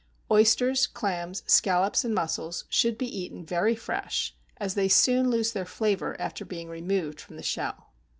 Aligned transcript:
Oysters, 0.31 0.87
clams, 0.87 1.43
scallops, 1.45 2.03
and 2.03 2.15
mussels, 2.15 2.65
should 2.69 2.97
be 2.97 3.05
eaten 3.05 3.45
very 3.45 3.75
fresh, 3.75 4.35
as 4.57 4.73
they 4.73 4.87
soon 4.87 5.29
lose 5.29 5.51
their 5.53 5.63
flavor 5.63 6.19
after 6.19 6.43
being 6.43 6.69
removed 6.69 7.21
from 7.21 7.35
the 7.35 7.43
shell. 7.43 7.91